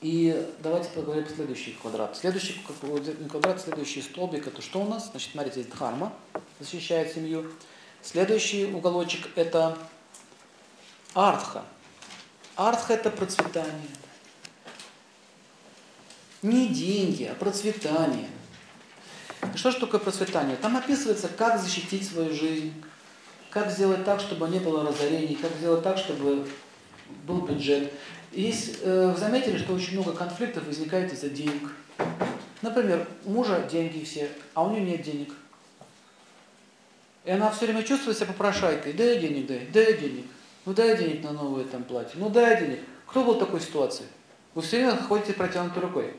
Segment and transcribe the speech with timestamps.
[0.00, 2.16] И давайте поговорим про следующий квадрат.
[2.16, 2.58] Следующий
[3.28, 5.10] квадрат, следующий столбик, это что у нас?
[5.10, 6.12] Значит, смотрите, здесь дхарма
[6.58, 7.50] защищает семью.
[8.02, 9.76] Следующий уголочек это
[11.12, 11.64] артха.
[12.56, 13.90] Артха это процветание.
[16.40, 18.28] Не деньги, а процветание.
[19.54, 20.56] Что же такое процветание?
[20.56, 22.72] Там описывается, как защитить свою жизнь,
[23.50, 26.48] как сделать так, чтобы не было разорений, как сделать так, чтобы
[27.26, 27.92] был бюджет.
[28.32, 31.72] Есть, э, заметили, что очень много конфликтов возникает из-за денег.
[32.62, 35.32] Например, у мужа деньги все, а у нее нет денег.
[37.24, 38.92] И она все время чувствует себя попрошайкой.
[38.92, 40.26] Дай денег, дай, дай денег.
[40.64, 42.12] Ну дай денег на новое там платье.
[42.16, 42.80] Ну дай денег.
[43.06, 44.04] Кто был в такой ситуации?
[44.54, 46.14] Вы все время ходите протянутой рукой.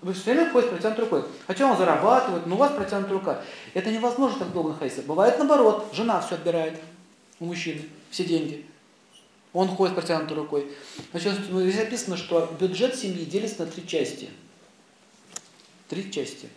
[0.00, 1.24] Вы все время ходите протянутой рукой.
[1.46, 3.42] Хотя он зарабатывает, но у вас протянутая рука.
[3.74, 5.02] Это невозможно так долго находиться.
[5.02, 5.90] Бывает наоборот.
[5.92, 6.78] Жена все отбирает
[7.40, 8.66] у мужчины, все деньги.
[9.52, 10.72] Он ходит протянутой рукой.
[11.10, 14.30] Значит, здесь написано, что бюджет семьи делится на три части.
[15.88, 16.48] Три части.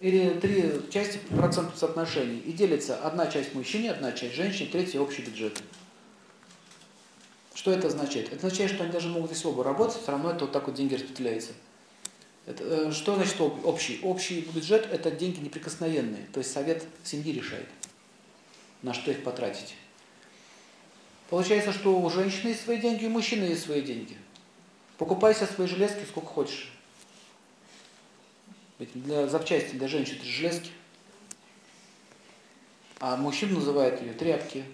[0.00, 2.40] Или три части процентов соотношений.
[2.40, 5.62] И делится одна часть мужчине, одна часть женщине, третья общий бюджет.
[7.54, 8.26] Что это означает?
[8.26, 10.74] Это означает, что они даже могут если оба работать, все равно это вот так вот
[10.74, 11.52] деньги распределяются.
[12.46, 14.00] Это, э, что значит общий?
[14.02, 16.26] Общий бюджет– это деньги неприкосновенные.
[16.32, 17.68] То есть совет семьи решает,
[18.82, 19.74] на что их потратить.
[21.30, 24.16] Получается, что у женщины есть свои деньги, у мужчины есть свои деньги.
[24.98, 26.70] Покупай себе свои железки сколько хочешь.
[28.78, 30.70] Ведь для запчасти для женщин это железки.
[33.00, 34.64] А мужчин называют ее тряпки.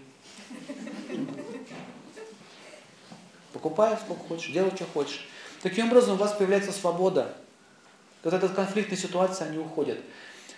[3.52, 5.28] Покупай сколько хочешь, делай, что хочешь.
[5.62, 7.36] Таким образом у вас появляется свобода.
[8.22, 9.98] Вот эта конфликтная ситуация, они уходят.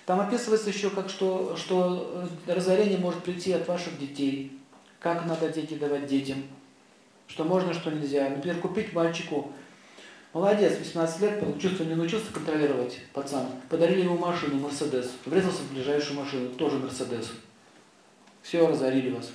[0.07, 4.59] Там описывается еще, как что, что разорение может прийти от ваших детей,
[4.99, 6.43] как надо деньги давать детям,
[7.29, 8.29] что можно, что нельзя.
[8.29, 9.53] Например, купить мальчику,
[10.33, 16.19] молодец, 18 лет, чувство не научился контролировать пацан, подарили ему машину, Мерседес, врезался в ближайшую
[16.19, 17.31] машину, тоже Мерседес.
[18.43, 19.31] Все, разорили вас.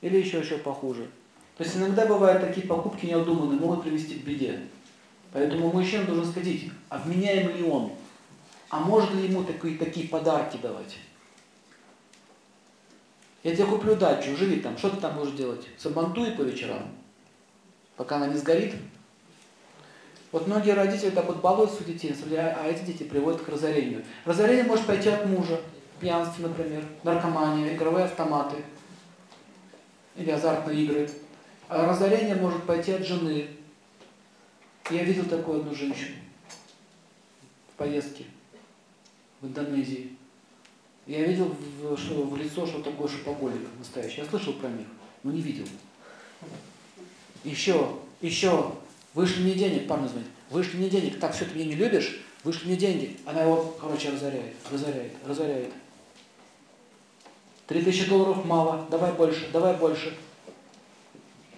[0.00, 1.08] Или еще еще похуже.
[1.58, 4.60] То есть иногда бывают такие покупки необдуманные, могут привести к беде.
[5.32, 7.92] Поэтому мужчина должен сходить, обменяем ли он,
[8.68, 10.96] а может ли ему такие, такие подарки давать.
[13.42, 15.66] Я тебе куплю дачу, живи там, что ты там будешь делать?
[15.78, 16.88] Сабантуй по вечерам,
[17.96, 18.74] пока она не сгорит.
[20.32, 24.04] Вот многие родители так вот балуют своих детей, а эти дети приводят к разорению.
[24.24, 25.60] Разорение может пойти от мужа,
[26.00, 28.56] пьянство, например, наркомания, игровые автоматы
[30.16, 31.10] или азартные игры.
[31.68, 33.48] А разорение может пойти от жены,
[34.90, 36.16] я видел такую одну женщину
[37.74, 38.24] в поездке
[39.40, 40.16] в Индонезии.
[41.06, 44.20] Я видел в, что, в лицо, что такое шопоголик настоящий.
[44.20, 44.86] Я слышал про них,
[45.22, 45.66] но не видел.
[47.42, 48.72] Еще, еще,
[49.14, 52.66] вышли мне денег, парень звонит, вышли мне денег, так все, ты меня не любишь, вышли
[52.66, 53.16] мне деньги.
[53.24, 55.72] Она его, короче, разоряет, разоряет, разоряет.
[57.66, 60.16] Три тысячи долларов мало, давай больше, давай больше.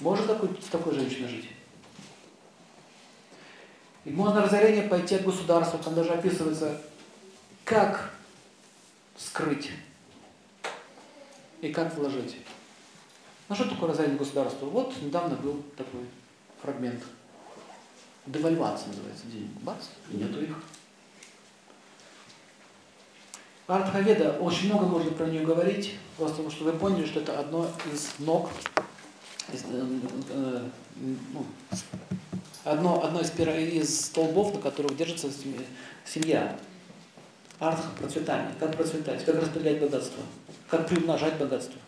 [0.00, 1.48] Может такой, такой женщиной жить?
[4.04, 6.80] И можно разорение пойти от государства, там даже описывается,
[7.64, 8.12] как
[9.16, 9.70] скрыть
[11.60, 12.36] и как вложить.
[13.48, 14.66] Ну что такое разорение государства?
[14.66, 16.06] Вот недавно был такой
[16.60, 17.02] фрагмент.
[18.26, 19.50] Девальвация называется денег.
[19.60, 20.56] Бац, нету их.
[23.66, 27.66] Артхаведа, очень много можно про нее говорить, просто потому что вы поняли, что это одно
[27.92, 28.50] из ног,
[29.52, 31.46] из, э, э, ну,
[32.64, 35.28] одно, одно из, из столбов, на которых держится
[36.04, 36.56] семья.
[37.58, 38.52] Артха– процветание.
[38.58, 40.22] Как процветать, как распределять богатство,
[40.68, 41.78] как приумножать богатство.